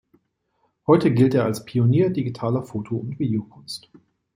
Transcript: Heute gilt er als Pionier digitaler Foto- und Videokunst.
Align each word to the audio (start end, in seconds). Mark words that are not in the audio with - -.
Heute 0.87 1.13
gilt 1.13 1.35
er 1.35 1.45
als 1.45 1.63
Pionier 1.63 2.09
digitaler 2.09 2.63
Foto- 2.63 2.97
und 2.97 3.19
Videokunst. 3.19 3.91